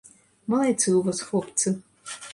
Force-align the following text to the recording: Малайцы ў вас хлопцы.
Малайцы 0.53 0.83
ў 0.93 1.01
вас 1.11 1.21
хлопцы. 1.29 1.67